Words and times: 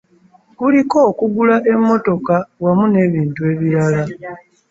Kuliko 0.57 0.97
okugula 1.09 1.55
emmotoka 1.73 2.35
wamu 2.63 2.85
n'ebintu 2.89 3.39
ebirala. 3.51 4.03